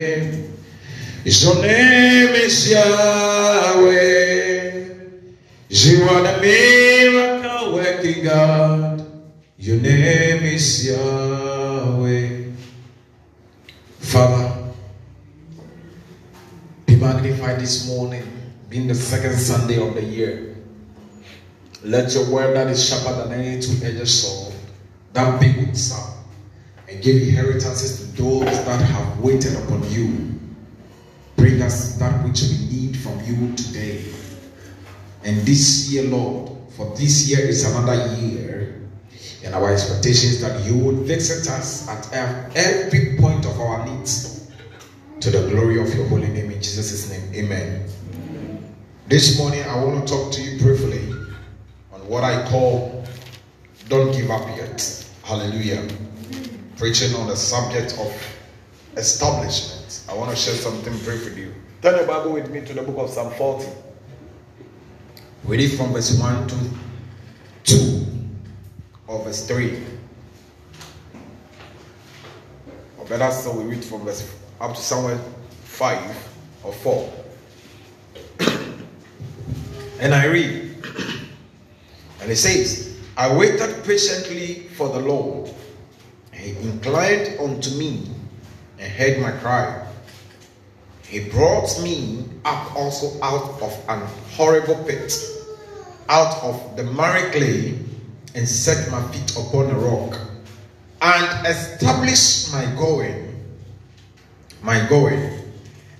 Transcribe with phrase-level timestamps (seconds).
[0.00, 3.94] Your name is Yahweh.
[5.68, 9.06] You are the miracle working God.
[9.56, 12.50] Your name is Yahweh.
[14.00, 14.64] Father,
[16.86, 18.26] be magnified this morning,
[18.68, 20.56] being the second Sunday of the year.
[21.84, 24.54] Let your word that is sharper than any two-edged sword,
[25.12, 26.13] that big with sound,
[26.94, 30.38] and give inheritances to those that have waited upon you.
[31.36, 34.04] Bring us that which we need from you today.
[35.24, 38.80] And this year, Lord, for this year is another year,
[39.42, 44.50] and our expectation is that you would visit us at every point of our needs
[45.20, 47.34] to the glory of your holy name in Jesus' name.
[47.34, 47.88] Amen.
[49.08, 51.12] This morning, I want to talk to you briefly
[51.92, 53.04] on what I call
[53.88, 55.08] Don't Give Up Yet.
[55.24, 55.86] Hallelujah.
[56.76, 58.12] Preaching on the subject of
[58.96, 60.04] establishment.
[60.08, 61.54] I want to share something brief with you.
[61.82, 63.68] Turn your Bible with me to the book of Psalm 40.
[65.44, 66.56] Read it from verse 1 to
[67.64, 68.06] 2
[69.06, 69.82] or verse 3.
[72.98, 75.18] Or better still, we read from verse up to somewhere
[75.64, 76.28] 5
[76.64, 77.12] or 4.
[80.00, 80.74] and I read,
[82.20, 85.50] and it says, I waited patiently for the Lord,
[86.44, 88.06] he inclined unto me
[88.78, 89.86] and heard my cry.
[91.08, 95.14] He brought me up also out of an horrible pit,
[96.10, 97.78] out of the miry clay,
[98.34, 100.18] and set my feet upon a rock,
[101.00, 103.42] and established my going,
[104.60, 105.40] my going.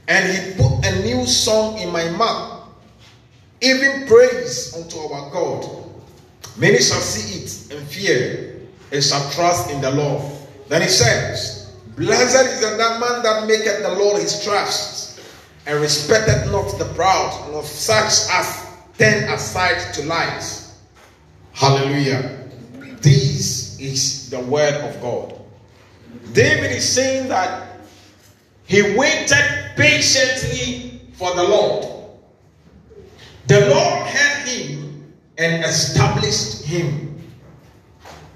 [0.08, 2.68] And he put a new song in my mouth,
[3.62, 5.90] even praise unto our God.
[6.58, 8.60] Many shall see it and fear,
[8.92, 10.33] and shall trust in the Lord.
[10.68, 15.20] Then he says, Blessed is the man that maketh the Lord his trust,
[15.66, 18.66] and respecteth not the proud, nor such as
[18.98, 20.78] turn aside to lies.
[21.52, 22.48] Hallelujah.
[23.00, 25.40] This is the word of God.
[26.32, 27.78] David is saying that
[28.64, 31.86] he waited patiently for the Lord.
[33.46, 37.22] The Lord heard him and established him.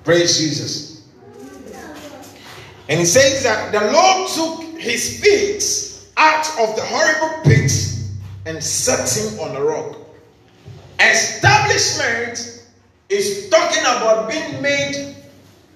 [0.04, 0.87] Praise Jesus.
[2.88, 7.70] And he says that the Lord took his feet out of the horrible pit
[8.46, 9.98] and set him on a rock.
[10.98, 12.64] Establishment
[13.08, 15.16] is talking about being made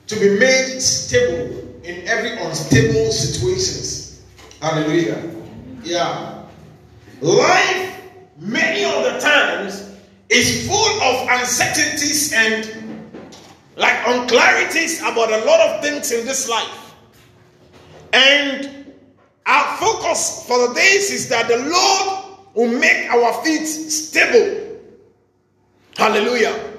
[0.06, 4.23] to be made stable in every unstable situations.
[4.61, 5.31] Hallelujah.
[5.83, 6.44] Yeah.
[7.21, 8.00] Life,
[8.39, 9.97] many of the times,
[10.29, 13.11] is full of uncertainties and
[13.77, 16.91] like unclarities about a lot of things in this life.
[18.12, 18.95] And
[19.47, 22.25] our focus for the days is that the Lord
[22.55, 24.78] will make our feet stable.
[25.97, 26.73] Hallelujah.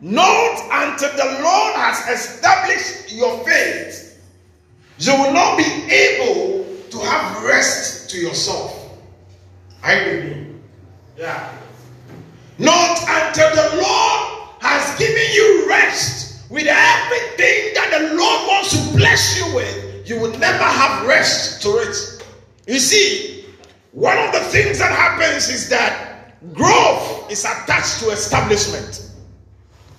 [0.00, 4.22] Not until the Lord has established your faith,
[4.98, 8.76] you will not be able to have rest to yourself.
[9.82, 10.60] I believe.
[11.16, 11.52] Yeah.
[12.58, 18.96] Not until the Lord has given you rest with everything that the Lord wants to
[18.96, 22.24] bless you with, you will never have rest to it.
[22.66, 23.44] You see,
[23.92, 29.12] one of the things that happens is that growth is attached to establishment.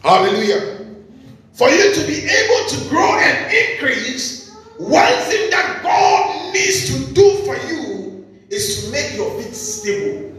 [0.04, 0.86] Hallelujah.
[1.54, 7.14] For you to be able to grow and increase, one thing that God needs to
[7.14, 10.36] do for you is to make your feet stable.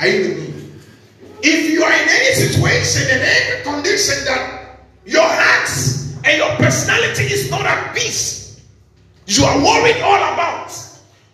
[0.00, 0.72] Are you with me?
[1.42, 5.70] If you are in any situation and any condition that your heart
[6.24, 8.39] and your personality is not at peace,
[9.38, 10.72] you are worried all about,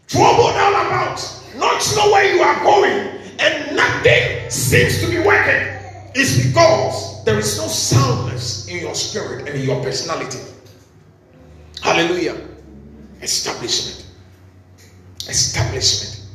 [0.06, 1.18] troubled all about,
[1.56, 3.08] not know where you are going,
[3.38, 5.76] and nothing seems to be working,
[6.14, 10.38] it's because there is no soundness in your spirit and in your personality.
[11.82, 12.36] Hallelujah.
[13.22, 14.06] Establishment.
[15.28, 16.28] Establishment.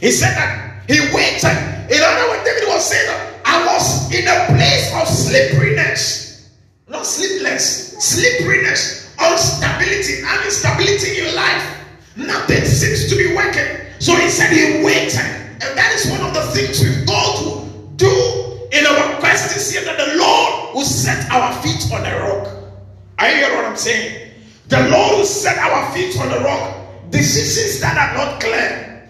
[0.00, 1.44] He said that he waited.
[1.90, 6.50] In other words, David was saying that I was in a place of slipperiness.
[6.88, 8.91] Not sleepless, slipperiness,
[12.52, 13.80] Nothing seems to be working.
[13.98, 15.24] So he said he waited.
[15.64, 17.64] And that is one of the things we've got to
[17.96, 18.12] do
[18.72, 22.52] in our quest this year that the Lord will set our feet on a rock.
[23.18, 24.32] Are you hear what I'm saying?
[24.68, 26.76] The Lord will set our feet on a rock.
[27.10, 29.08] Decisions that are not clear.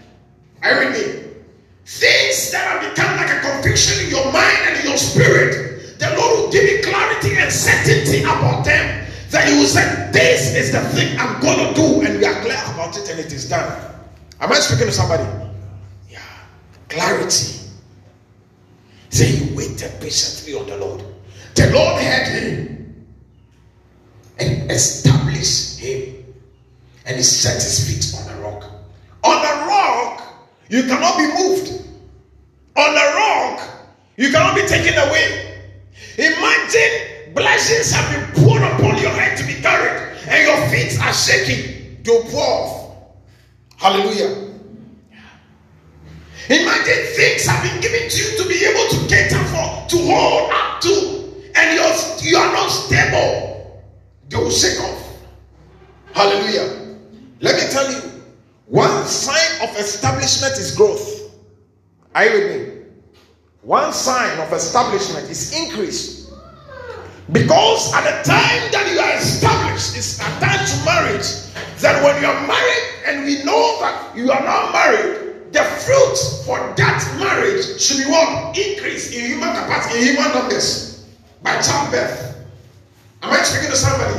[0.63, 1.43] You with me?
[1.85, 5.99] Things that have become like a confusion in your mind and in your spirit.
[5.99, 9.02] The Lord will give you clarity and certainty about them.
[9.33, 12.39] That you will say, This is the thing I'm going to do, and we are
[12.43, 13.65] clear about it, and it is done.
[14.41, 15.25] Am I speaking to somebody?
[16.11, 16.21] Yeah.
[16.91, 17.61] Clarity.
[19.09, 21.05] Say he waited patiently on the Lord.
[21.55, 23.07] The Lord heard him
[24.39, 26.25] and established him.
[27.07, 28.71] And he set his feet on a rock.
[29.25, 30.23] On a rock,
[30.69, 31.87] you cannot be moved.
[32.77, 33.69] On a rock,
[34.17, 35.63] you cannot be taken away.
[36.19, 41.15] Imagine blessings have been poured upon your head to be carried, and your feet are
[41.15, 42.97] shaking to pour off.
[43.77, 44.51] Hallelujah.
[46.49, 50.51] Imagine things have been given to you to be able to cater for, to hold
[50.53, 53.85] up to, and you're, you are not stable.
[54.29, 55.17] They will shake off.
[56.13, 56.99] Hallelujah.
[57.41, 58.01] Let me tell you,
[58.67, 61.33] one sign of establishment is growth.
[62.15, 62.83] Are you with me?
[63.63, 66.22] One sign of establishment is increase.
[67.31, 71.29] Because at the time that you are established, it's a time to marriage.
[71.81, 76.17] That when you are married and we know that you are not married, the fruit
[76.45, 81.07] for that marriage should be one Increase in human capacity, in human numbers
[81.43, 82.45] by childbirth.
[83.23, 84.19] Am I speaking to somebody?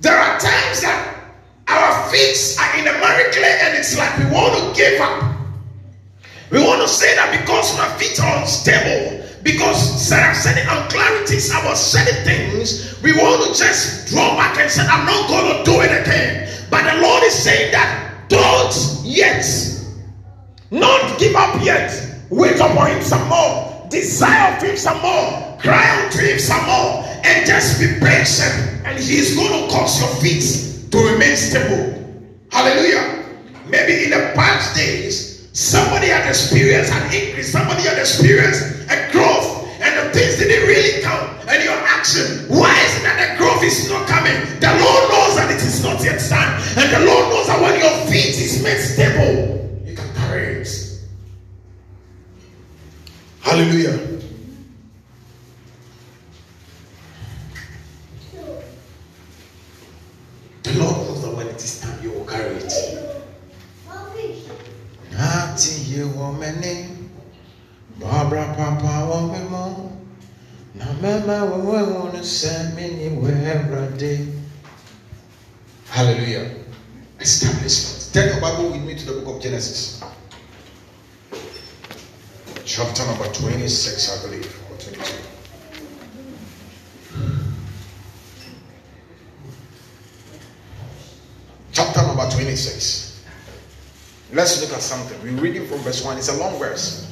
[0.00, 1.32] There are times that
[1.68, 5.36] our feet are in a married clay and it's like we want to give up.
[6.50, 11.50] We want to say that because my feet are unstable, because there are certain unclarities
[11.50, 15.70] about certain things, we want to just draw back and say, I'm not going to
[15.70, 16.48] do it again.
[16.70, 18.74] But the Lord is saying that don't
[19.04, 19.44] yet,
[20.70, 21.92] not give up yet.
[22.30, 27.04] Wait upon Him some more, desire of Him some more, cry unto Him some more,
[27.22, 28.82] and just be patient.
[28.86, 31.92] And He's going to cause your feet to remain stable.
[32.50, 33.26] Hallelujah.
[33.66, 38.60] Maybe in the past days, Somebody had experienced an increase, somebody had experienced
[38.90, 41.30] a growth, and the things didn't really come.
[41.46, 44.34] And your action, why is it that the growth is not coming?
[44.58, 47.78] The Lord knows that it is not yet time, and the Lord knows that when
[47.78, 51.00] your feet is made stable, you can carry it.
[53.40, 53.96] Hallelujah.
[60.64, 62.93] The Lord knows that when it is time, you will carry it.
[66.44, 66.88] Ye
[68.00, 69.92] Barbara papa wome mo
[70.74, 74.44] Na mama wewe wone semini webrade
[75.94, 76.50] Hallelujah.
[77.20, 78.10] Establishment.
[78.12, 80.02] Take your Bible with me to the book of Genesis.
[82.64, 85.14] Chapter number 26, I believe, or 22.
[91.72, 93.03] Chapter number 26.
[94.44, 95.18] Let's look at something.
[95.22, 96.18] We're reading from verse 1.
[96.18, 97.10] It's a long verse.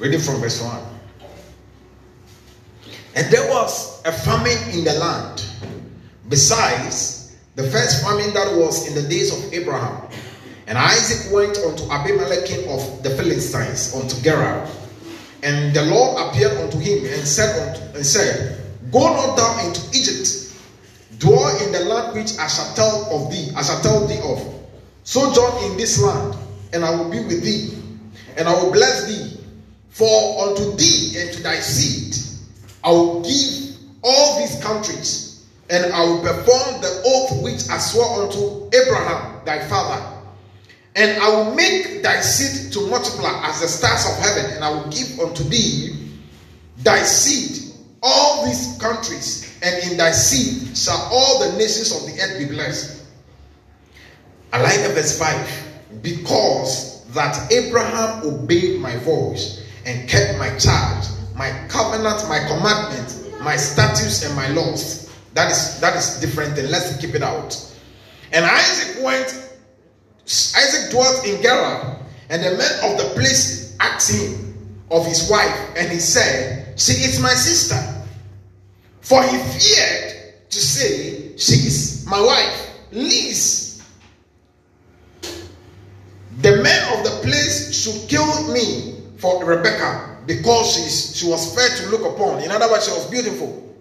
[0.00, 0.82] Reading from verse 1.
[3.14, 5.46] And there was a famine in the land,
[6.28, 10.10] besides the first famine that was in the days of Abraham.
[10.66, 14.68] And Isaac went unto Abimelech king of the Philistines, unto Gerar.
[15.44, 18.60] And the Lord appeared unto him and said, unto, and said
[18.90, 20.52] Go not down into Egypt,
[21.20, 24.59] dwell in the land which I shall tell of thee, I shall tell thee of.
[25.04, 26.36] Sojourn in this land,
[26.72, 27.78] and I will be with thee,
[28.36, 29.38] and I will bless thee.
[29.90, 32.14] For unto thee and to thy seed
[32.82, 38.22] I will give all these countries, and I will perform the oath which I swore
[38.22, 40.16] unto Abraham thy father.
[40.96, 44.70] And I will make thy seed to multiply as the stars of heaven, and I
[44.70, 46.08] will give unto thee
[46.78, 52.22] thy seed all these countries, and in thy seed shall all the nations of the
[52.22, 52.99] earth be blessed.
[54.52, 61.04] I like verse 5 because that Abraham obeyed my voice and kept my charge,
[61.36, 65.10] my covenant, my commandment, my statutes, and my laws.
[65.34, 66.70] That is that is different thing.
[66.70, 67.56] Let's keep it out.
[68.32, 69.26] And Isaac went,
[70.24, 75.76] Isaac dwelt in Gerar, and the men of the place asked him of his wife,
[75.76, 77.78] and he said, She is my sister.
[79.00, 82.70] For he feared to say, She is my wife.
[82.92, 83.69] Least
[86.42, 91.68] the men of the place should kill me for Rebecca because she's, she was fair
[91.76, 92.42] to look upon.
[92.42, 93.76] In other words, she was beautiful.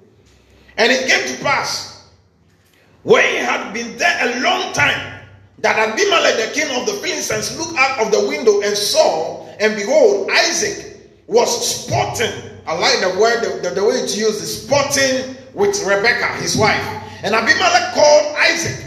[0.78, 2.10] And it came to pass
[3.04, 5.20] when he had been there a long time
[5.60, 9.75] that Abimelech, the king of the Philistines, looked out of the window and saw, and
[9.75, 10.98] behold, Isaac
[11.28, 12.32] was sporting.
[12.66, 16.84] I like the word, the, the, way it's used is sporting with Rebecca, his wife.
[17.24, 18.86] And Abimelech called Isaac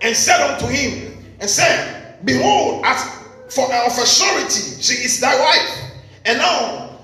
[0.00, 5.38] and said unto him, and said, Behold, as for of a surety, she is thy
[5.38, 5.92] wife.
[6.24, 6.98] And now,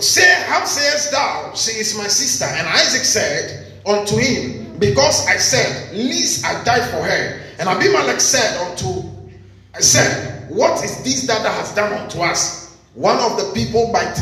[0.00, 2.44] say, how sayest thou, she is my sister?
[2.44, 7.42] And Isaac said unto him, because I said, Least I die for her.
[7.58, 9.08] And Abimelech said unto,
[9.74, 12.78] I said, What is this that thou hast done unto us?
[12.94, 14.18] One of the people might,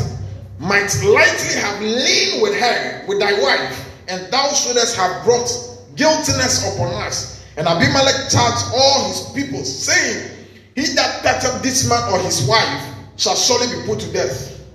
[0.59, 5.49] might lightly have lain with her, with thy wife, and thou shouldest have brought
[5.95, 7.43] guiltiness upon us.
[7.57, 10.38] And Abimelech charged all his people, saying,
[10.75, 14.65] He that toucheth this man or his wife shall surely be put to death.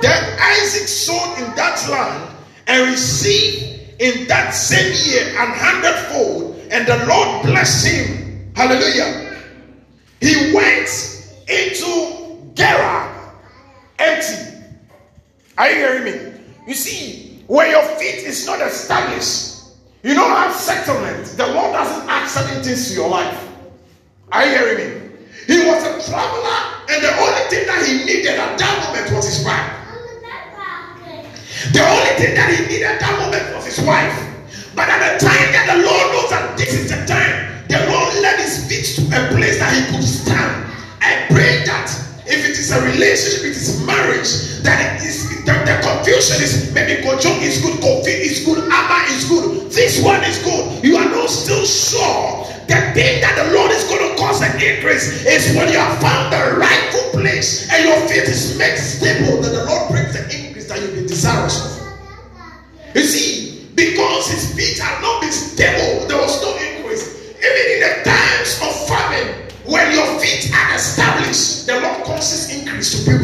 [0.00, 2.36] Then Isaac sowed in that land
[2.66, 8.52] and received in that same year an hundredfold, and the Lord blessed him.
[8.56, 9.42] Hallelujah.
[10.20, 10.88] He went
[11.48, 13.34] into Gerar
[13.98, 14.58] empty.
[15.58, 16.40] Are you hearing me?
[16.66, 19.62] You see, where your feet is not established,
[20.02, 21.26] you don't have settlement.
[21.36, 23.48] The Lord doesn't add certain things to your life.
[24.32, 25.03] Are you hearing me?
[25.46, 29.26] He was a traveler, and the only thing that he needed at that moment was
[29.26, 29.72] his wife.
[31.72, 34.14] The only thing that he needed at that moment was his wife.
[34.74, 38.14] But at the time that the Lord knows that this is the time, the Lord
[38.22, 40.72] led his feet to a place that he could stand.
[41.00, 41.88] I pray that
[42.26, 46.72] if it is a relationship, it is marriage, that it is the, the confusion is
[46.72, 50.82] maybe Gojong is good, Kofi is good, Abba is good, this one is good.
[50.82, 52.48] You are not still sure.
[52.64, 56.00] The thing that the Lord is going to cause an increase is when you have
[56.00, 60.24] found the rightful place and your feet is made stable, that the Lord brings the
[60.32, 61.84] increase that you've been desirous of.
[62.96, 67.04] You see, because his feet had not been stable, there was no increase.
[67.36, 67.73] Even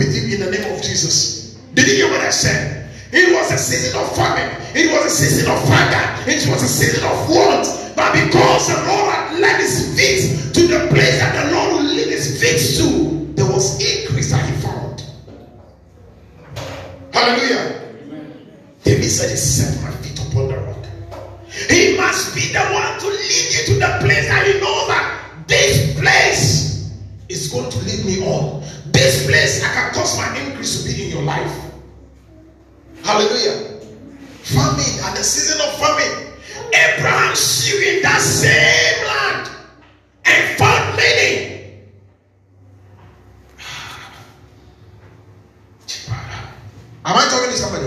[0.00, 1.60] with you in the name of Jesus.
[1.74, 2.88] Did you hear what I said?
[3.12, 4.48] It was a season of famine.
[4.74, 6.30] It was a season of hunger.
[6.30, 7.68] It was a season of want.
[7.94, 11.90] But because the Lord had led his feet to the place that the Lord will
[11.92, 15.04] lead his feet to, there was increase that he found.
[17.12, 17.92] Hallelujah.
[18.82, 20.86] David said, He set my feet upon the rock.
[21.68, 25.46] He must be the one to lead you to the place that you know that
[25.46, 26.90] this place
[27.28, 28.62] is going to lead me on.
[28.92, 31.72] This place I can cause my increase to be in your life.
[33.04, 33.80] Hallelujah.
[34.42, 36.26] Famine at the season of famine.
[36.72, 39.50] Abraham slew in that same land
[40.24, 41.50] and found many
[47.02, 47.86] Am I talking to somebody?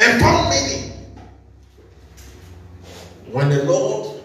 [0.00, 0.92] Empower me.
[3.30, 4.20] When the Lord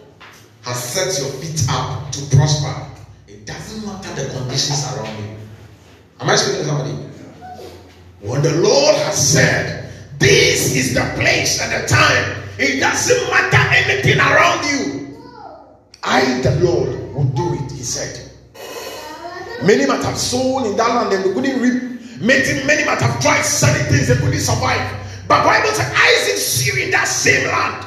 [0.63, 2.91] has set your feet up to prosper,
[3.27, 5.44] it doesn't matter the conditions around you.
[6.19, 6.91] Am I speaking to somebody?
[8.21, 13.91] When the Lord has said, This is the place and the time, it doesn't matter
[13.91, 15.21] anything around you.
[16.03, 18.31] I, the Lord, will do it, he said.
[19.63, 23.21] Many might have sown in that land and they couldn't reap Many, many might have
[23.21, 24.89] tried certain things, they couldn't survive.
[25.27, 27.85] But Bible says Isaac still in that same land.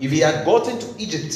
[0.00, 1.34] If he had gotten to Egypt,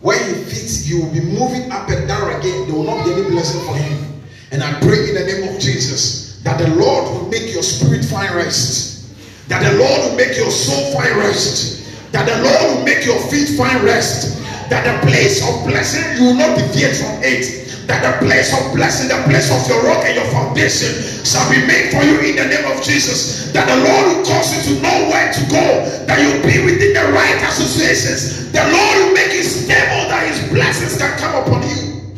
[0.00, 2.66] where he fits, he will be moving up and down again.
[2.66, 4.22] There will not be any blessing for him.
[4.52, 8.04] And I pray in the name of Jesus that the Lord will make your spirit
[8.04, 9.10] find rest.
[9.48, 12.12] That the Lord will make your soul find rest.
[12.12, 14.38] That the Lord will make your feet find rest.
[14.70, 18.76] That the place of blessing you will not deviate from it that the place of
[18.76, 20.92] blessing, the place of your rock and your foundation
[21.24, 23.50] shall be made for you in the name of Jesus.
[23.56, 25.64] That the Lord will cause you to know where to go,
[26.04, 28.52] that you'll be within the right associations.
[28.52, 32.12] The Lord will make it stable that his blessings can come upon you.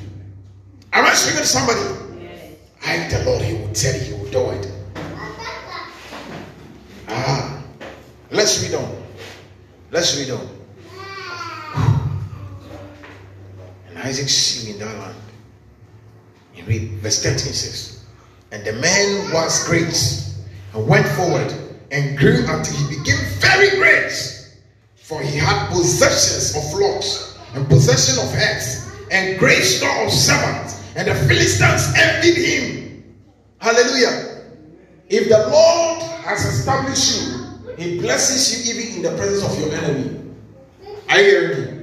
[0.92, 1.78] Am I speaking to somebody?
[2.84, 4.72] I am the Lord, he will tell you, he will do it.
[7.06, 7.62] Ah,
[8.32, 9.02] let's read on.
[9.92, 10.48] Let's read on.
[13.88, 15.29] And Isaac seen in that land.
[16.54, 18.04] You read verse 13 says,
[18.52, 19.94] And the man was great
[20.74, 21.52] and went forward
[21.90, 24.12] and grew until he became very great.
[24.96, 30.80] For he had possessions of flocks and possession of herds and great store of servants.
[30.96, 33.16] And the Philistines envied him.
[33.58, 34.44] Hallelujah.
[35.08, 39.72] If the Lord has established you, he blesses you even in the presence of your
[39.74, 40.20] enemy.
[41.08, 41.79] Hear you.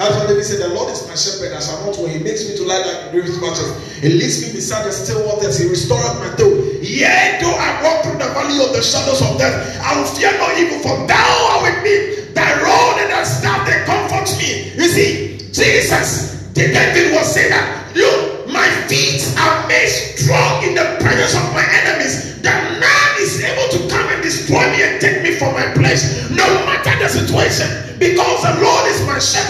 [0.00, 2.08] That's what David said, The Lord is my shepherd, I shall not want.
[2.08, 3.68] He makes me to lie like green pastures.
[4.00, 5.60] He leads me beside the still waters.
[5.60, 6.56] He restoreth my soul.
[6.80, 9.52] Yea, though I walk through the valley of the shadows of death,
[9.84, 12.32] I will fear no evil, for thou art with me.
[12.32, 14.72] Thy rod and thy staff, they comfort me.
[14.72, 20.80] You see, Jesus, the David was saying that, look, my feet are made strong in
[20.80, 22.40] the presence of my enemies.
[22.40, 26.24] That man is able to come and destroy me and take me from my place,
[26.32, 27.90] no matter the situation.
[28.00, 29.49] Because the Lord is my shepherd.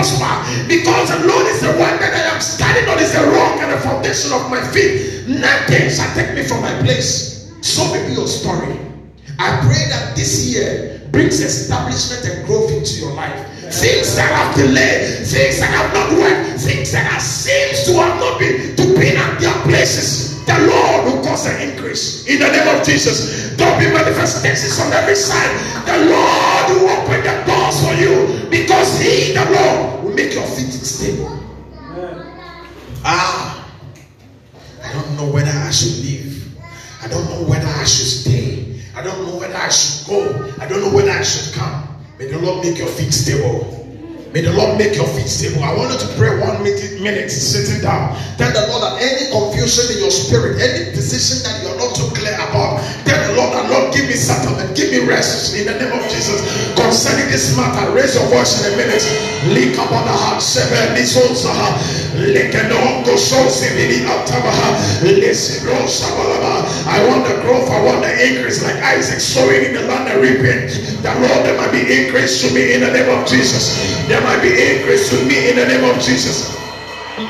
[0.00, 0.32] Prosper.
[0.68, 3.72] Because the Lord is the one that I am standing on, is the rock and
[3.72, 7.52] the foundation of my feet, nothing shall take me from my place.
[7.60, 8.80] So may be your story.
[9.38, 13.36] I pray that this year brings establishment and growth into your life.
[13.70, 18.18] Things that have delayed, things that have not worked, things that have seems to have
[18.18, 20.42] not been to be at their places.
[20.44, 23.54] The Lord will cause an increase in the name of Jesus.
[23.54, 25.54] There'll be manifestations on every side.
[25.86, 30.46] The Lord will open the doors for you because He, the Lord, will make your
[30.46, 31.38] feet stable.
[33.04, 33.70] Ah,
[34.82, 36.58] I don't know whether I should leave.
[37.02, 38.82] I don't know whether I should stay.
[38.94, 40.54] I don't know whether I should go.
[40.60, 41.86] I don't know whether I should come.
[42.18, 43.80] May the Lord make your feet stable.
[44.32, 45.64] May the Lord make your feet stable.
[45.64, 48.14] I want you to pray one minute, minute sitting down.
[48.38, 52.06] Tell the Lord that any confusion in your spirit, any decision that you're not too
[52.14, 55.74] clear about, tell the Lord that Lord give me settlement, give me rest in the
[55.74, 56.38] name of Jesus.
[57.00, 59.00] Concerning this matter, raise your voice in a minute.
[66.84, 70.20] I want the growth, I want the increase, like Isaac sowing in the land and
[70.20, 70.68] reaping.
[71.00, 73.80] The Lord, there might be increase to me in the name of Jesus.
[74.06, 76.59] There might be increase to me in the name of Jesus.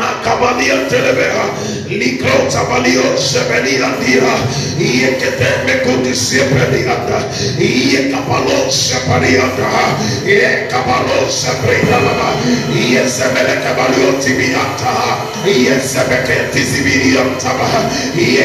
[0.00, 1.44] Makabalia telebeha
[1.92, 4.32] likro tabalio sebelia dia.
[4.80, 7.20] Iye kete mekuti sepeli anda
[7.60, 9.68] iye kapalo sepeli anda
[10.24, 12.32] iye kapalo sepeli anda
[15.44, 17.20] iye sebeke tizibiri
[18.16, 18.44] iye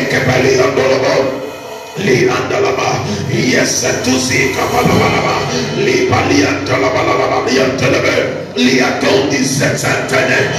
[1.97, 2.99] li andalaba
[3.31, 5.35] yes tusi kapalabalaba
[5.79, 8.15] li paliantalabalaba liantelebe
[8.55, 10.51] li atondi zetentene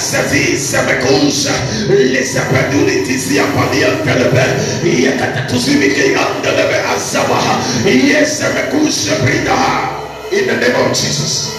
[0.00, 1.52] sezi sebekusha
[1.88, 4.44] li sepeduli tisi apaliantelebe
[4.84, 9.92] yekata tusimike andelebe azabaha yes sebekusha brindaha
[10.32, 11.52] in the name of Jesus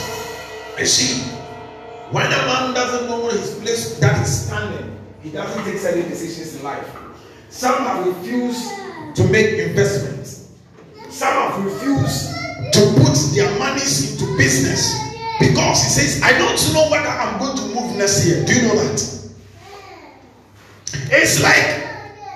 [0.77, 1.21] I see
[2.11, 6.55] when a man doesn't know his place that is standing he doesn't take certain decisions
[6.57, 6.89] in life
[7.49, 8.86] some have refused
[9.17, 10.53] to make investments.
[11.09, 12.29] Some have refused
[12.73, 14.93] to put their monies into business
[15.39, 18.45] because he says, I don't know whether I'm going to move next year.
[18.45, 19.01] Do you know that?
[21.09, 21.65] It's like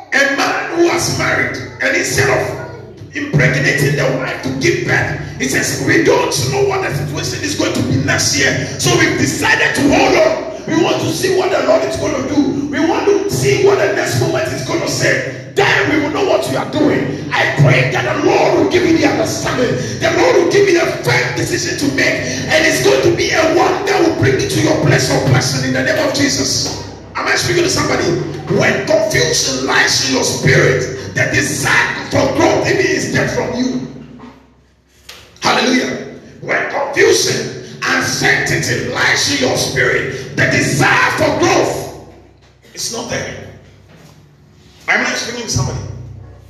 [0.10, 5.48] a man who has married and instead of impregnating the wife to give birth, he
[5.50, 8.58] says, We don't know what the situation is going to be next year.
[8.80, 10.66] So we've decided to hold on.
[10.66, 12.70] We want to see what the Lord is going to do.
[12.70, 16.12] We want to see what the next moment is going to say then we will
[16.12, 17.30] know what we are doing.
[17.32, 19.76] I pray that the Lord will give you the understanding.
[20.00, 22.24] The Lord will give you the firm decision to make.
[22.48, 25.28] And it's going to be a one that will bring you to your place of
[25.28, 26.88] blessing in the name of Jesus.
[27.16, 28.08] Am I speaking to somebody?
[28.56, 33.88] When confusion lies in your spirit, the desire for growth even is dead from you.
[35.42, 36.20] Hallelujah.
[36.42, 42.14] When confusion, uncertainty lies in your spirit, the desire for growth
[42.74, 43.51] is not there.
[44.92, 45.80] I'm not speaking to somebody.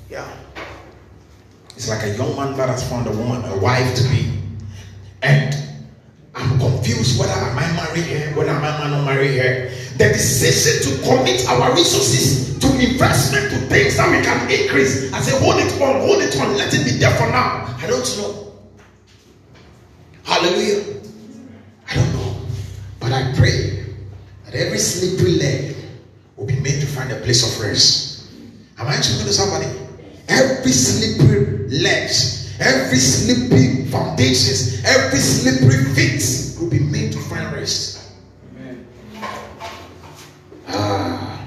[0.10, 0.28] Yeah.
[1.76, 4.34] It's like a young man that has found a woman, a wife to be.
[5.22, 5.56] And
[6.34, 9.70] I'm confused whether I might marry her, whether I might not marry her.
[9.98, 15.14] The decision to commit our resources to investment to things that we can increase.
[15.14, 17.76] I say, hold it on, hold it on, let it be there for now.
[17.78, 18.54] I don't know.
[20.24, 21.02] Hallelujah.
[21.90, 22.36] I don't know.
[23.00, 23.86] But I pray
[24.46, 25.76] that every slippery leg
[26.38, 28.11] will be made to find a place of rest.
[28.82, 29.68] Am I talking to somebody?
[30.28, 38.12] Every slippery ledge, every slippery foundations, every slippery feet will be made to find rest.
[38.58, 38.88] Amen.
[40.68, 41.46] Ah.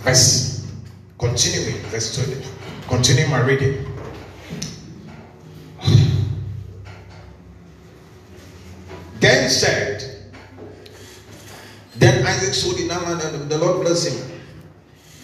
[0.00, 0.70] Verse,
[1.18, 2.44] continuing, verse 20.
[2.86, 3.86] Continuing my reading.
[9.20, 10.28] Then said,
[11.96, 14.34] Then Isaac sold in land and the Lord blessed him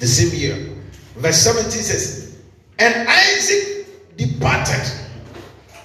[0.00, 0.69] the same year.
[1.20, 2.38] Verse 17 says,
[2.78, 4.90] And Isaac departed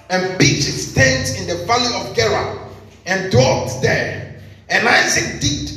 [0.09, 2.57] and pitched his tent in the valley of Gerar
[3.05, 4.41] and dwelt there.
[4.69, 5.71] And Isaac did.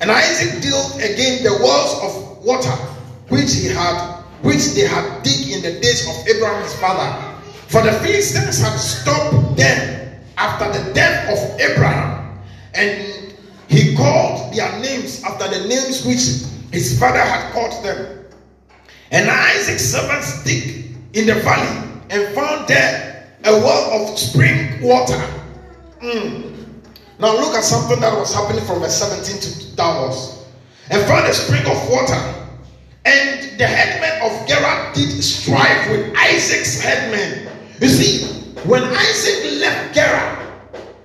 [0.00, 2.70] and Isaac dug again the wells of water
[3.28, 7.34] which he had, which they had dig in the days of Abraham his father.
[7.68, 12.38] For the Philistines had stopped them after the death of Abraham,
[12.74, 13.34] and
[13.68, 18.15] he called their names after the names which his father had called them.
[19.10, 25.20] And Isaac's servants dig in the valley and found there a well of spring water.
[26.02, 26.54] Mm.
[27.18, 30.44] Now look at something that was happening from verse 17 to downwards.
[30.90, 32.14] And found a spring of water.
[33.04, 37.48] And the headmen of Gerar did strive with Isaac's headmen.
[37.80, 38.26] You see,
[38.68, 40.46] when Isaac left Gerar,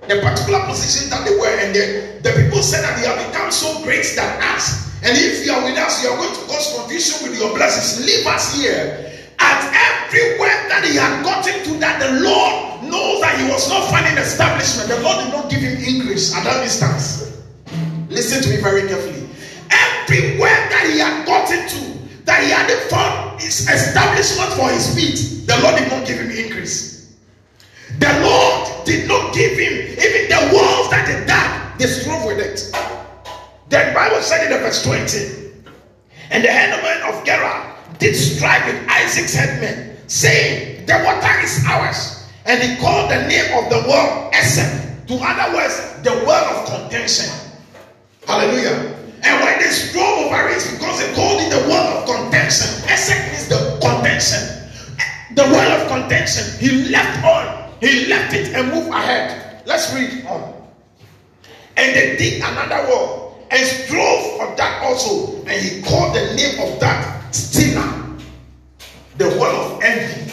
[0.08, 3.50] the particular position that they were, in, the, the people said that they have become
[3.50, 4.91] so great that us.
[5.02, 8.06] And if you are with us, you are going to cause confusion with your blessings.
[8.06, 9.10] Leave us here.
[9.42, 9.58] At
[10.06, 14.14] everywhere that he had gotten to, that the Lord knows that he was not finding
[14.14, 14.88] establishment.
[14.88, 17.42] The Lord did not give him increase at that instance.
[18.08, 19.26] Listen to me very carefully.
[19.74, 21.82] Everywhere that he had gotten to,
[22.22, 26.30] that he had found his establishment for his feet, the Lord did not give him
[26.30, 27.16] increase.
[27.98, 32.38] The Lord did not give him even the walls that they dug, they strove with
[32.38, 32.70] it.
[33.72, 35.48] The Bible said in the verse 20,
[36.28, 42.28] and the headman of Gerar did strive with Isaac's headman, saying, The water is ours.
[42.44, 45.08] And he called the name of the well Esek.
[45.08, 47.32] To other words, the well of contention.
[48.26, 48.92] Hallelujah.
[49.24, 53.32] And when they strove over it, because they called it the well of contention, Esek
[53.32, 54.68] means the contention.
[55.34, 56.44] The well of contention.
[56.60, 57.72] He left on.
[57.80, 59.62] He left it and moved ahead.
[59.64, 60.60] Let's read on.
[61.78, 65.36] And they dig another well and strove for that also.
[65.44, 68.16] And he called the name of that Stina,
[69.18, 70.32] the well of envy.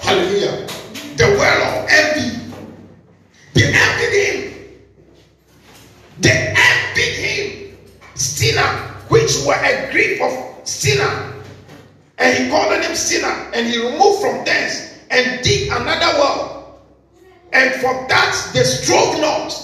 [0.00, 0.66] Hallelujah.
[1.16, 2.52] The well of envy.
[3.54, 4.80] They envied him.
[6.18, 7.78] They envied him.
[8.14, 8.62] Stina,
[9.08, 11.32] which were a grief of Stina.
[12.18, 13.50] And he called the name Stina.
[13.54, 16.80] And he removed from thence and dig another well.
[17.52, 19.54] And for that they strove not.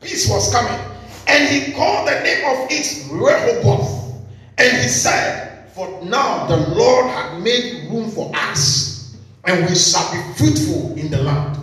[0.00, 0.95] Peace was coming.
[1.26, 4.14] And he called the name of it Rehoboth.
[4.58, 10.10] And he said, For now the Lord had made room for us, and we shall
[10.12, 11.58] be fruitful in the land.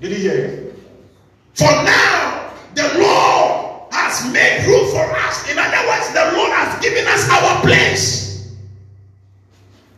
[0.00, 0.72] Did you hear?
[1.54, 5.50] For now the Lord has made room for us.
[5.50, 8.54] In other words, the Lord has given us our place.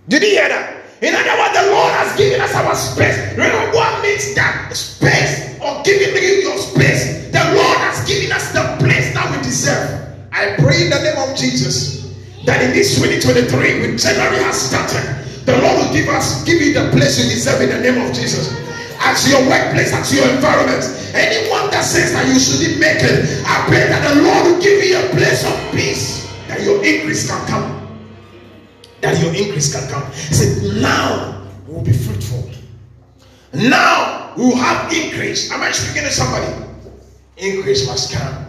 [0.09, 0.85] Did you hear that?
[1.03, 3.19] In other words, the Lord has given us our space.
[3.33, 7.29] Remember what means that space or giving you your space?
[7.33, 9.88] The Lord has given us the place that we deserve.
[10.32, 12.12] I pray in the name of Jesus
[12.44, 16.74] that in this 2023, when January has started, the Lord will give us, give you
[16.74, 18.52] the place you deserve in the name of Jesus.
[19.00, 20.85] At your workplace, at your environment,
[21.16, 24.85] anyone that says that you shouldn't make it, I pray that the Lord will give
[24.85, 27.64] you a place of peace, that your increase can come.
[29.00, 30.04] That your increase can come.
[30.12, 32.50] He said, now we'll be fruitful.
[33.52, 35.50] Now we will have increase.
[35.52, 36.75] Am I speaking to somebody?
[37.37, 38.46] Increase must come.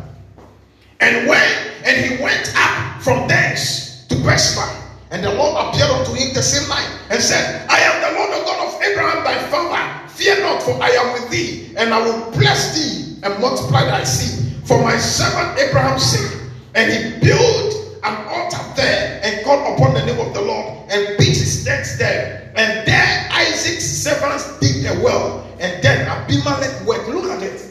[1.00, 1.52] And when
[1.86, 4.65] and he went up from thence to Beersheba,
[5.12, 8.32] and the Lord appeared unto him the same night and said, I am the Lord
[8.32, 10.10] the God of Abraham thy father.
[10.10, 14.04] Fear not, for I am with thee, and I will bless thee and multiply thy
[14.04, 16.41] seed for my servant Abraham's sake.
[16.76, 21.17] And he built an altar there and called upon the name of the Lord and
[21.17, 22.52] pitched his tents there.
[22.56, 27.08] And there Isaac's servants dig a well, and then Abimelech went.
[27.10, 27.67] Look at it.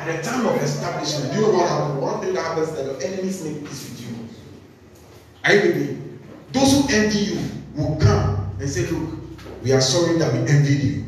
[0.00, 2.00] At the time of establishment, do you know what happened?
[2.00, 4.16] One thing that happens that the enemies make peace with you.
[5.44, 5.98] Are you with me?
[6.52, 7.40] Those who envy you
[7.76, 9.20] will come and say, Look,
[9.62, 11.04] we are sorry that we envied you.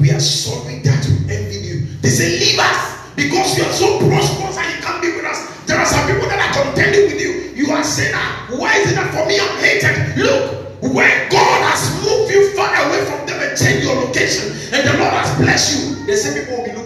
[0.00, 1.86] We are sorry that we envied you.
[2.02, 5.46] They say, Leave us because you are so prosperous and you can't be with us.
[5.66, 7.54] There are some people that are contending with you.
[7.54, 10.18] You are saying, ah, Why is it that for me I'm hated?
[10.18, 14.82] Look, when God has moved you far away from them and changed your location, and
[14.82, 16.85] the Lord has blessed you, the same people will be looking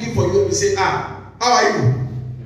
[0.51, 1.95] you say, Ah, how are you?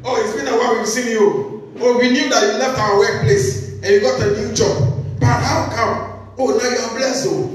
[0.05, 1.73] Oh, it's been a while we've seen you.
[1.81, 4.93] Oh, we knew that you left our workplace and you got a new job.
[5.19, 6.29] But how come?
[6.39, 7.49] Oh, now you are blessed, oh.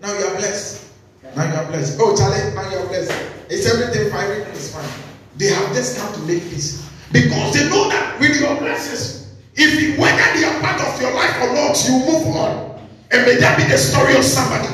[0.00, 0.86] Now you are blessed.
[1.36, 1.98] Now you are blessed.
[2.00, 3.12] Oh, Charlie, now you are blessed.
[3.50, 4.30] Is everything fine?
[4.30, 4.88] Everything is fine.
[5.36, 6.88] They have just come to make peace.
[7.10, 11.12] Because they know that with your blessings, if you, whether they are part of your
[11.12, 12.78] life or not, you move on.
[13.10, 14.68] And may that be the story of somebody.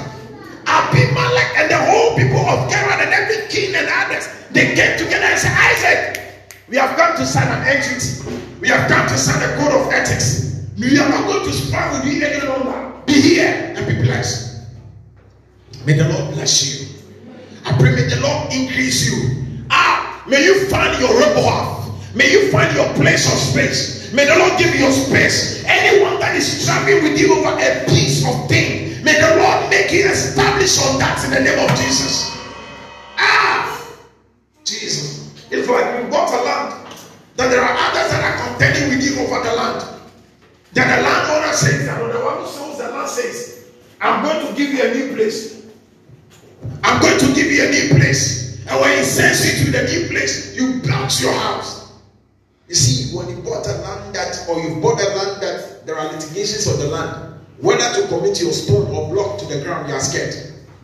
[1.28, 5.24] Abimelech and the whole people of Gerar and every king and others, they came together
[5.24, 8.24] and said, Isaac, we have come to sign an entity.
[8.60, 10.66] We have come to sign a code of ethics.
[10.78, 12.92] We are not going to strive with you any longer.
[13.06, 14.66] Be here and be blessed.
[15.86, 16.88] May the Lord bless you.
[17.64, 19.64] I pray may the Lord increase you.
[19.70, 22.14] Ah, may you find your Rehoboth.
[22.14, 24.12] May you find your place of space.
[24.12, 25.64] May the Lord give you your space.
[25.66, 29.90] Anyone that is struggling with you over a piece of thing, may the Lord make
[29.90, 32.36] you establish on that in the name of Jesus.
[33.16, 33.64] Ah,
[34.64, 35.32] Jesus.
[35.50, 36.74] Like you bought a land.
[37.36, 39.80] That there are others that are contending with you over the land.
[40.74, 44.52] That the landowner says, that the one who sells the land says, I'm going to
[44.52, 45.64] give you a new place.
[46.84, 48.60] I'm going to give you a new place.
[48.66, 51.92] And when he sends you to the new place, you build your house.
[52.68, 55.96] You see, when you bought a land that, or you bought a land that there
[55.96, 57.27] are litigations on the land,
[57.60, 60.34] whether to commit your stone or block to the ground, you are scared.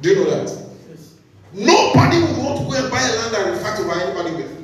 [0.00, 0.48] Do you know that?
[0.90, 1.14] Yes.
[1.52, 4.54] Nobody would want to go and buy a land and fight over anybody with.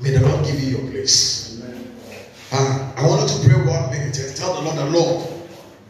[0.00, 1.62] May the Lord give you your place.
[2.52, 5.28] Uh, I wanted to pray one minute and tell the Lord, the Lord,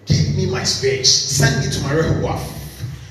[0.07, 1.13] give me my space.
[1.13, 2.53] Send me to my Rehoboth.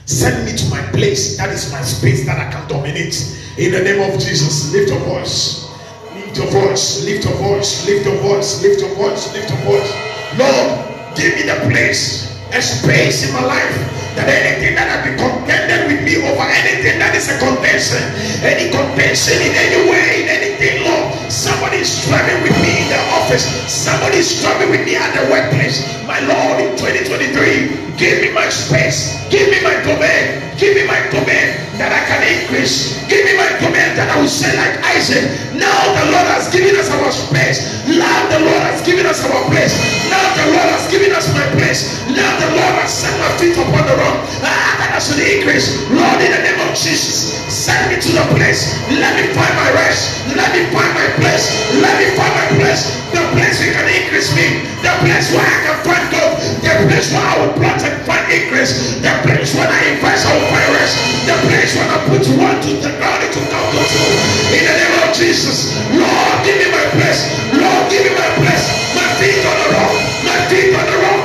[0.06, 1.38] Send me to my place.
[1.38, 3.15] That is my space that I can dominate.
[3.58, 5.67] In the name of Jesus, lift your voice.
[6.13, 7.04] Lift your voice.
[7.06, 7.88] Lift your voice.
[7.88, 8.62] Lift your voice.
[8.62, 9.34] Lift your voice.
[9.34, 10.04] Lift your voice.
[10.38, 13.71] Lord, give me the place, a space in my life
[14.19, 18.04] that anything that has been contended with me over anything that is a contention,
[18.43, 23.01] any contention in any way, in anything, Lord, somebody is struggling with me in the
[23.19, 25.83] office, somebody is struggling with me at the workplace.
[26.07, 30.99] My Lord, in 2023, give me my space, give me my domain, give me my
[31.11, 35.27] domain that I can increase, give me my domain that I will say like Isaac.
[35.55, 39.43] Now the Lord has given us our space, now the Lord has given us our
[39.51, 39.75] place,
[40.07, 43.57] now the Lord has given us my place, now the Lord has set my feet
[43.59, 44.23] upon the rock.
[44.39, 45.83] Ah, that I should increase.
[45.91, 47.35] Lord, in the name of Jesus,
[47.65, 48.78] send me to the place.
[48.93, 50.21] Let me find my rest.
[50.38, 51.49] Let me find my place.
[51.82, 52.93] Let me find my place.
[53.10, 54.62] The place you can increase me.
[54.86, 56.38] The place where I can find growth.
[56.62, 59.01] The place where I will plant and find increase.
[59.01, 60.93] The place where I invest, I will find rest.
[61.25, 64.06] The place where I put one to the ground to come to.
[64.54, 67.34] In the name of Jesus, Lord, give me my place.
[67.49, 68.65] Lord, give me my place.
[68.93, 69.93] My feet on the rock.
[70.21, 71.23] My feet on the rock.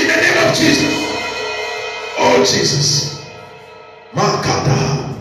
[0.00, 0.88] In the name of Jesus.
[2.16, 3.20] Oh Jesus.
[4.16, 5.11] Makada.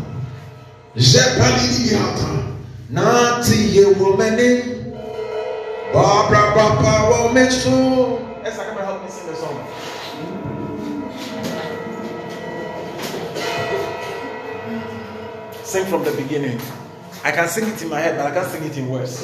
[0.96, 2.56] Jepaliliata.
[2.90, 4.38] Nati ye woman.
[5.94, 8.20] Barbara Papa Womeso.
[8.44, 9.58] Yes, I come and help me sing the song.
[15.64, 16.60] Sing from the beginning.
[17.24, 19.24] I can sing it in my head, but I can't sing it in words.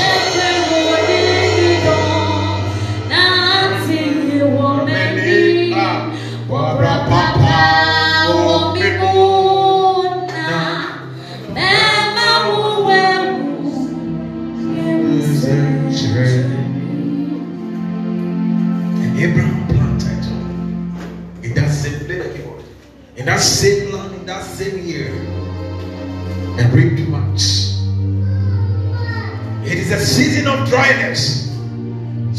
[0.00, 1.29] much.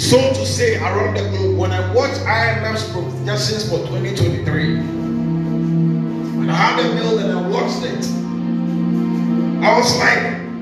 [0.01, 1.57] So to say, around the globe.
[1.57, 4.75] When I watched IMF's projections for 2023,
[6.37, 8.03] when I had a meal and I watched it,
[9.63, 10.19] I was like,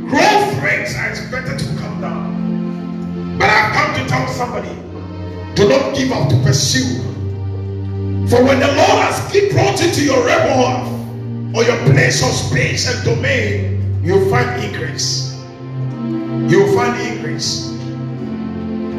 [0.08, 3.38] growth rates are expected to come down.
[3.40, 4.76] But I've come to tell somebody,
[5.56, 7.02] do not give up to pursue.
[8.28, 9.20] For when the Lord has
[9.52, 15.34] brought you to your rebel or your place of space and domain, you'll find increase.
[16.52, 17.69] You'll find increase.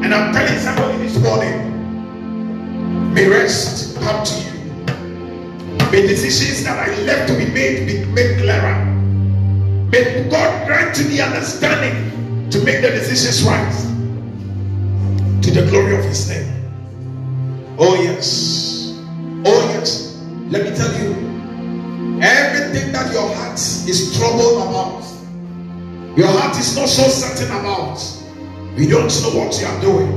[0.03, 4.51] And I'm telling somebody this morning, may rest come to you.
[5.91, 8.85] May decisions that are left to be made be made clearer.
[9.91, 13.73] May God grant you the understanding to make the decisions right
[15.43, 16.49] to the glory of His name.
[17.79, 18.99] Oh, yes.
[19.45, 20.23] Oh, yes.
[20.49, 21.11] Let me tell you
[22.23, 25.05] everything that your heart is troubled about,
[26.17, 27.99] your heart is not so certain about,
[28.81, 30.09] you don't know what you are doing.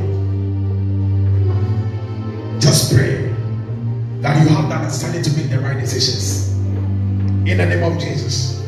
[2.62, 3.28] Just pray
[4.22, 6.54] that you have the understanding to make the right decisions.
[7.46, 8.62] In the name of Jesus.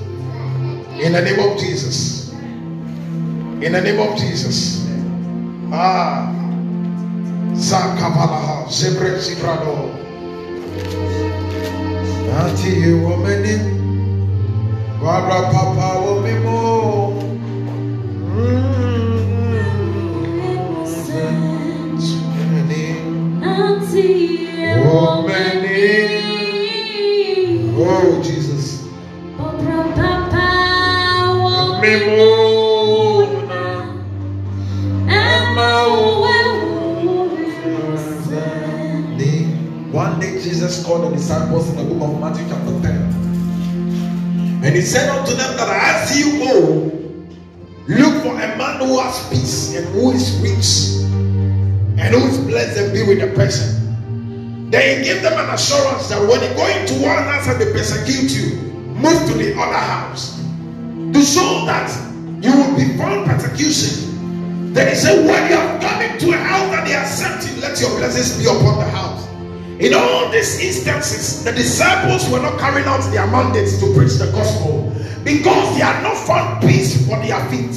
[0.99, 2.34] In the name of Jesus.
[2.34, 4.86] In the name of Jesus.
[5.71, 6.29] Ah.
[7.53, 8.67] Zakabalaha.
[8.67, 9.95] Zebre Zibrado.
[12.36, 13.71] Anti woman.
[14.99, 16.05] Wabra Papa
[23.95, 25.36] Womimo.
[27.77, 28.84] Oh, Jesus.
[39.91, 44.62] One day Jesus called the disciples in the book of Matthew chapter 10.
[44.65, 46.91] And he said unto them that as you go,
[47.88, 51.05] look for a man who has peace and who is rich
[51.97, 53.85] and who is blessed and be with the person.
[54.75, 57.71] Then he gave them an assurance that when you go into one house and they
[57.71, 58.59] persecute you,
[58.99, 61.88] move to the other house to show that
[62.43, 64.73] you will be found persecution.
[64.73, 67.79] Then he said, When you have come into a house that they accept you, let
[67.79, 69.25] your blessings be upon the house.
[69.79, 74.29] In all these instances, the disciples were not carrying out their mandates to preach the
[74.33, 74.91] gospel
[75.23, 77.71] because they had not found peace for their feet.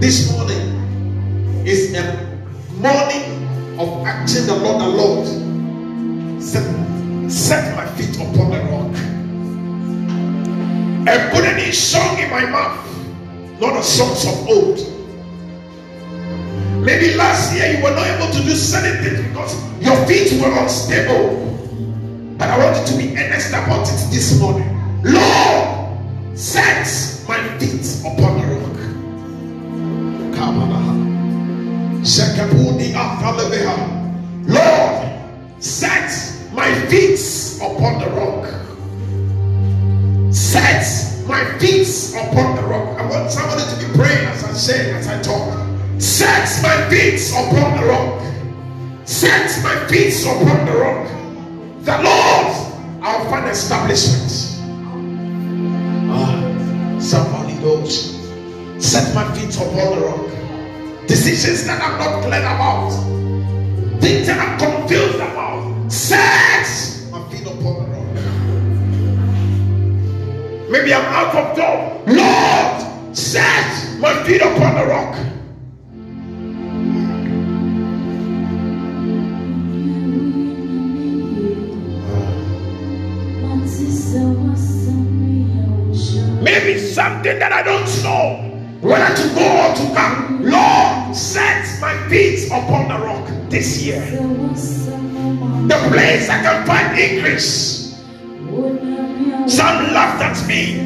[0.00, 2.40] This morning is a
[2.80, 3.45] morning
[3.78, 6.42] of acting the Lord the Lord.
[6.42, 6.64] Set,
[7.30, 8.96] set my feet upon the rock
[11.08, 12.84] and put a new song in my mouth,
[13.60, 14.78] not the songs of old.
[16.84, 20.52] Maybe last year you were not able to do certain things because your feet were
[20.58, 21.44] unstable.
[22.38, 24.68] But I want you to be earnest about it this morning.
[25.02, 26.86] Lord, set
[27.28, 28.35] my feet upon
[34.46, 35.10] Lord,
[35.60, 36.08] set
[36.52, 37.18] my feet
[37.60, 38.46] upon the rock.
[40.32, 40.86] Set
[41.26, 42.96] my feet upon the rock.
[43.00, 45.52] I want somebody to be praying as I say, as I talk.
[46.00, 48.22] Set my feet upon the rock.
[49.04, 51.08] Set my feet upon the rock.
[51.80, 54.62] The Lord, I'll find establishment.
[56.08, 58.14] Ah, somebody knows.
[58.78, 60.45] Set my feet upon the rock.
[61.06, 62.90] Decisions that I'm not clear about.
[64.00, 65.90] Things that I'm confused about.
[65.90, 66.66] Set
[67.12, 68.06] my feet upon the rock.
[70.68, 72.08] Maybe I'm out of job.
[72.08, 75.16] Lord, set my feet upon the rock.
[86.42, 88.45] Maybe something that I don't know
[88.86, 90.44] whether to go or to come.
[90.44, 94.00] Lord, set my feet upon the rock this year.
[95.66, 97.96] The place I can find increase.
[99.48, 100.80] Some laughed at me.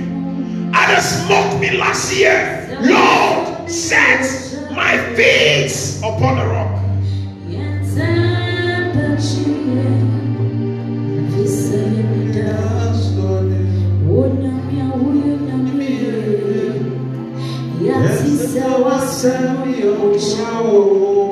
[0.75, 2.79] Others mocked me last year.
[2.81, 4.25] Lord, set
[4.73, 6.81] my feet upon the rock.
[19.21, 21.30] Say, I need that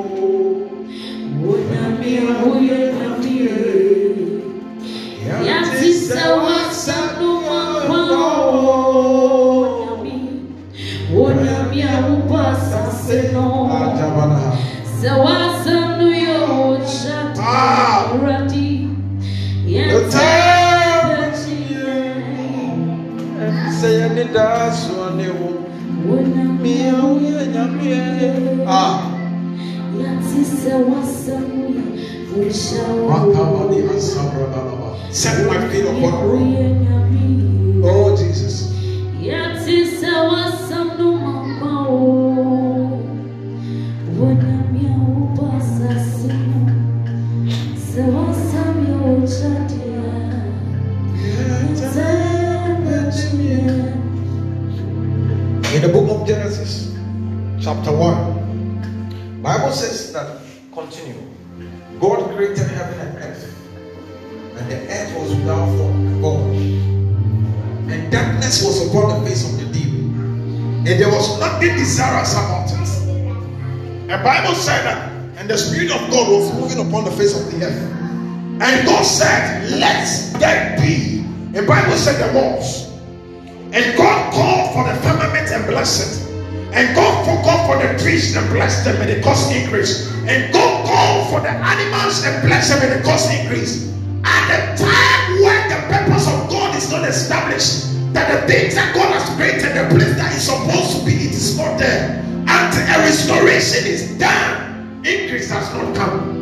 [88.93, 90.09] them and the cost increase.
[90.27, 93.89] And God called for the animals and blessed them and the cost increase.
[94.23, 98.93] At the time when the purpose of God is not established, that the things that
[98.93, 102.19] God has created, the place that is supposed to be, it is not there.
[102.47, 106.37] Until a restoration is done, increase has not come.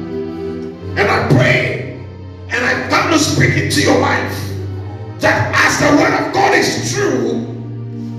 [0.97, 1.99] And I pray
[2.49, 4.33] and I come to speak into your life
[5.19, 7.45] that as the word of God is true,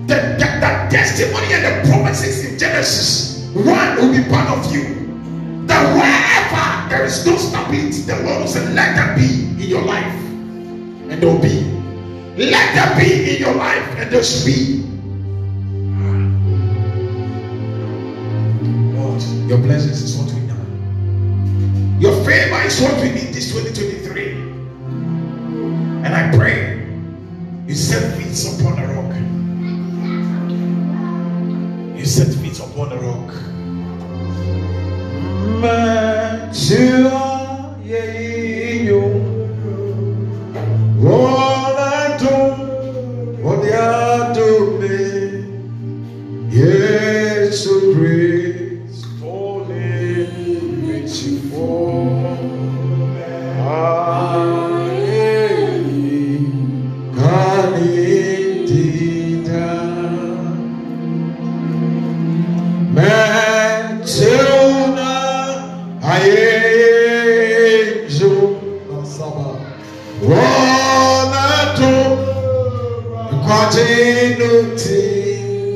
[0.06, 4.94] that, the testimony and the promises in Genesis 1 will be part of you.
[5.66, 9.82] That wherever there is no stability, the Lord will say, Let there be in your
[9.82, 10.14] life,
[11.10, 11.64] and there will be.
[12.36, 14.84] Let there be in your life, and there should be.
[18.96, 20.48] Lord, your blessings is what we need.
[22.00, 24.32] Your favor is what we need this 2023.
[26.04, 26.86] And I pray
[27.66, 29.37] you set feet upon the rock.
[31.98, 33.34] You set feet upon the rock.
[35.60, 37.24] Matua
[37.84, 39.02] yeyo
[41.02, 41.47] Wonatu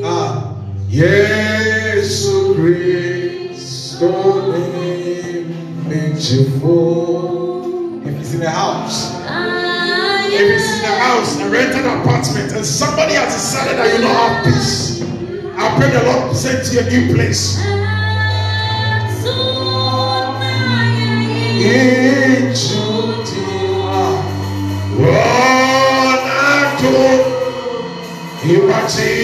[0.05, 0.55] Ah.
[0.89, 4.11] Yesu Kristo
[4.53, 5.47] ni
[5.89, 6.79] michifo
[8.07, 9.11] If it's in the house.
[10.31, 14.15] If it's in the house, a rented apartment, and somebody has decided that you don't
[14.15, 15.03] have peace,
[15.57, 17.59] I pray the Lord send you a new place.
[21.63, 22.02] Can
[28.85, 29.22] I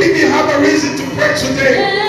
[0.00, 1.99] You have a reason to pray today.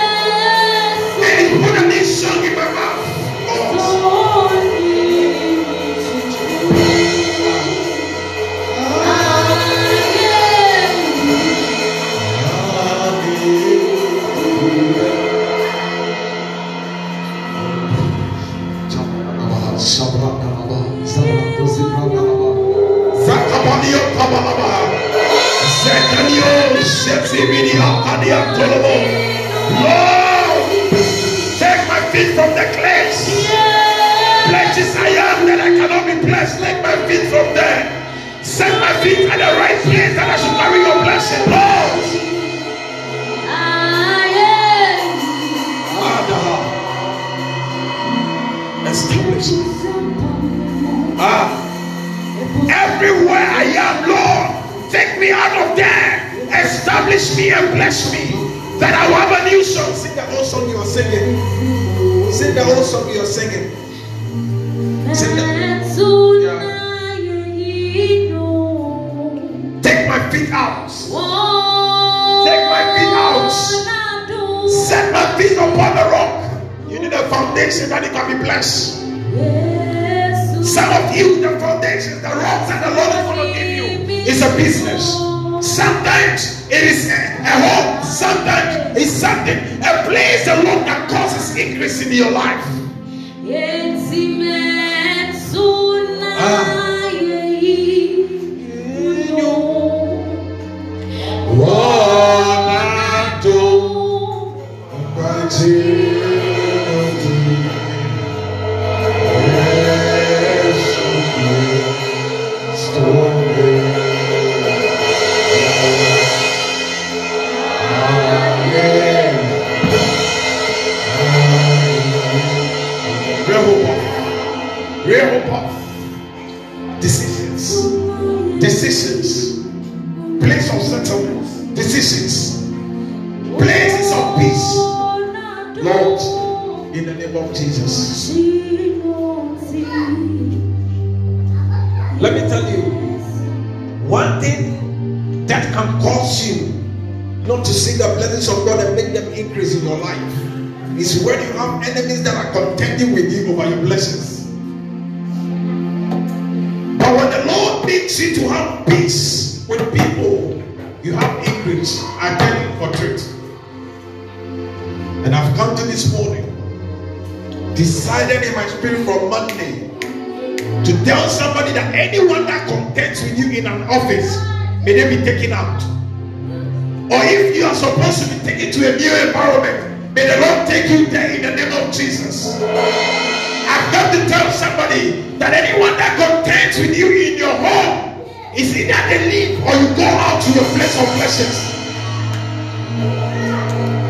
[179.32, 182.60] Environment, may the Lord take you there in the name of Jesus.
[182.60, 188.20] I've got to tell somebody that anyone that contends with you in your home
[188.52, 191.56] is either they leave or you go out to your place of blessings.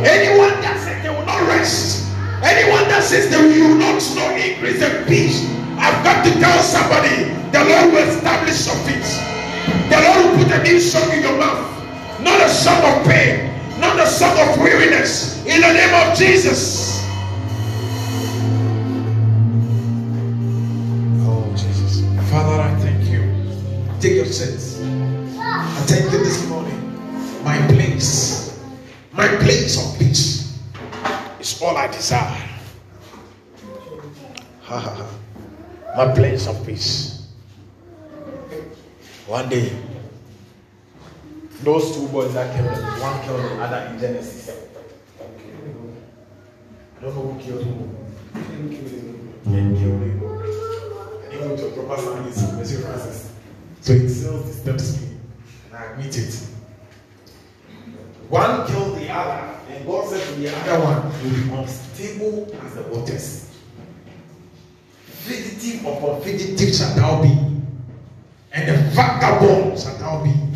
[0.02, 2.10] Anyone that says they will not rest,
[2.42, 5.46] anyone that says they will not know increase and peace,
[5.78, 9.06] I've got to tell somebody the Lord will establish your feet.
[9.86, 11.70] The Lord will put a new song in your mouth.
[12.18, 13.51] Not a song of pain,
[13.83, 15.45] not the song of weariness.
[15.45, 17.03] In the name of Jesus.
[21.26, 22.01] Oh, Jesus.
[22.30, 23.22] Father, I thank you.
[24.01, 24.80] Take your sense.
[25.37, 26.78] I thank you this morning.
[27.45, 28.61] My place,
[29.12, 30.57] my place of peace
[31.41, 32.49] is all I desire.
[34.62, 35.97] Ha, ha, ha.
[35.97, 37.26] my place of peace.
[39.26, 39.72] One day,
[41.62, 44.50] those two boys that killed them, one killed the other in Genesis.
[46.98, 47.72] I don't know who killed who.
[48.68, 49.34] He killed him.
[49.46, 49.76] And
[51.32, 53.32] he went to a proper family, Monsieur Francis.
[53.80, 55.08] So he sells this Pepsi,
[55.66, 56.34] and I admit it.
[58.28, 62.56] One killed the other, and God said to the other one, You will be unstable
[62.64, 63.58] as the waters.
[65.06, 67.52] Fugitive upon fugitive shall thou be
[68.54, 70.51] and the vagabond shall thou be.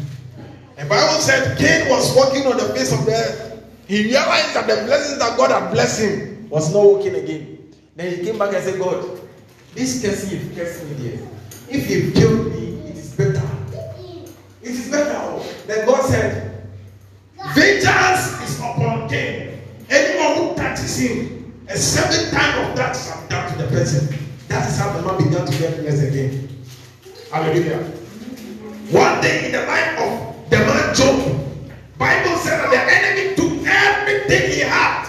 [0.77, 3.65] The Bible said Cain was walking on the face of the earth.
[3.89, 7.73] He realized that the blessings that God had blessed him was not working again.
[7.95, 9.21] Then he came back and said, God,
[9.75, 11.29] this cursing you've cursed me here.
[11.71, 13.43] If you've killed me, it is better.
[14.63, 15.43] It is better.
[15.67, 16.69] Then God said,
[17.55, 19.59] Vengeance is upon Cain.
[19.89, 24.15] Anyone who touches him, a seventh time of that shall done to the person.
[24.49, 26.49] That is how the man began to get blessed again.
[27.33, 27.83] Hallelujah.
[28.91, 31.19] One day in the life of the man Job,
[31.99, 35.07] Bible said that the enemy took everything he had.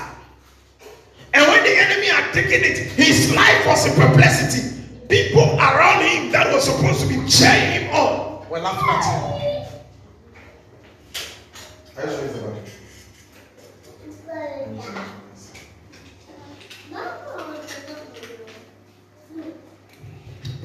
[1.33, 4.75] And when the enemy had taken it, his life was in perplexity.
[5.07, 9.37] People around him that were supposed to be cheering him on were laughing at him.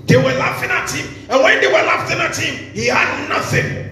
[0.06, 1.06] They were laughing at him.
[1.30, 3.91] And when they were laughing at him, he had nothing.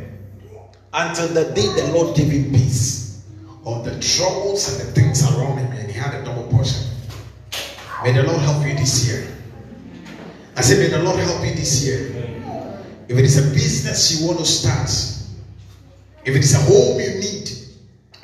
[0.93, 3.22] Until the day the Lord gave him peace
[3.64, 6.84] of the troubles and the things around him, and he had a double portion.
[8.03, 9.26] May the Lord help you this year.
[10.57, 12.09] I said, May the Lord help you this year.
[13.09, 14.88] If it is a business you want to start,
[16.24, 17.51] if it is a home you need,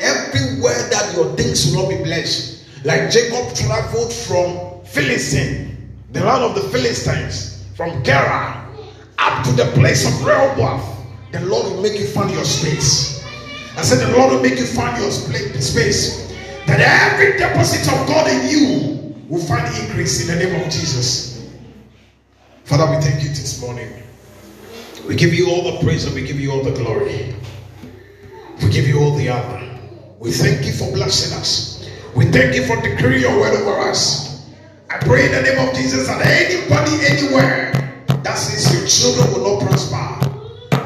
[0.01, 2.65] everywhere that your things will not be blessed.
[2.85, 8.67] Like Jacob traveled from Philistine, the land of the Philistines from Gerar
[9.19, 10.96] up to the place of Rehoboth,
[11.33, 13.25] the Lord will make you find your space.
[13.77, 16.33] I said, The Lord will make you find your space.
[16.67, 21.49] That every deposit of God in you will find increase in the name of Jesus.
[22.65, 23.93] Father, we thank you this morning.
[25.07, 27.35] We give you all the praise and we give you all the glory.
[28.63, 29.79] We give you all the honor.
[30.19, 31.89] We thank you for blessing us.
[32.17, 34.49] We thank you for decreeing your word over us.
[34.91, 37.73] I pray in the name of Jesus that anybody anywhere
[38.09, 40.26] that says your children will not prosper,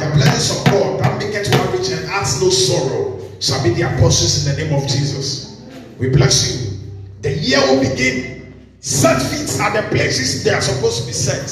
[0.01, 3.71] the blessings of God that make it one rich and adds no sorrow shall be
[3.71, 5.63] the apostles in the name of Jesus.
[5.99, 6.79] We bless you.
[7.23, 8.55] The year will begin.
[8.81, 11.49] Set feet at the places they are supposed to be set.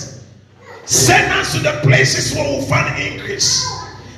[0.86, 3.66] Send us to the places where we'll find increase.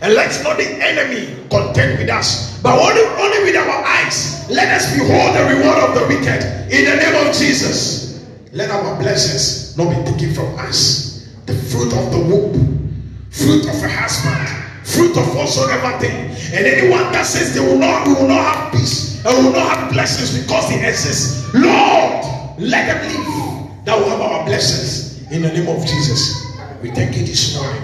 [0.03, 4.49] And let not the enemy contend with us, but only, only with our eyes.
[4.49, 8.25] Let us behold the reward of the wicked in the name of Jesus.
[8.53, 11.29] Let our blessings not be taken from us.
[11.47, 12.90] The fruit of the womb,
[13.31, 14.47] fruit of a husband,
[14.85, 16.31] fruit of whatsoever thing.
[16.53, 19.77] And anyone that says they will not, we will not have peace and will not
[19.77, 21.55] have blessings because they exist.
[21.55, 23.85] Lord, let them live.
[23.85, 26.47] That will have our blessings in the name of Jesus.
[26.83, 27.83] We thank you this morning.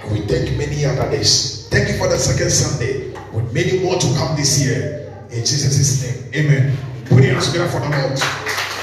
[0.00, 1.68] And we thank many other days.
[1.68, 3.12] Thank you for the second Sunday.
[3.32, 5.12] With many more to come this year.
[5.30, 6.46] In Jesus' name.
[6.46, 6.76] Amen.
[7.06, 8.75] Put your hands together for the Lord.